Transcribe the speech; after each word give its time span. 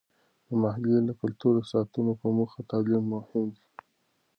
د 0.47 0.49
محلي 0.63 1.13
کلتور 1.21 1.53
د 1.57 1.61
ساتلو 1.73 2.11
په 2.21 2.27
موخه 2.37 2.59
تعلیم 2.71 3.03
مهم 3.13 3.45
دی. 3.55 3.65